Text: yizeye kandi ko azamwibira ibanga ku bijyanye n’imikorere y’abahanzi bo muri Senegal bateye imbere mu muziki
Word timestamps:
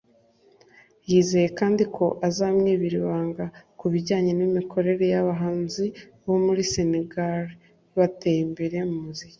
yizeye 1.09 1.47
kandi 1.59 1.83
ko 1.95 2.05
azamwibira 2.27 2.95
ibanga 3.01 3.45
ku 3.79 3.85
bijyanye 3.93 4.31
n’imikorere 4.35 5.03
y’abahanzi 5.13 5.85
bo 6.25 6.35
muri 6.45 6.61
Senegal 6.73 7.43
bateye 7.97 8.39
imbere 8.47 8.77
mu 8.91 8.99
muziki 9.05 9.29